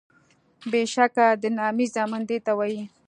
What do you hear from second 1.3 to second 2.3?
د نامي زامن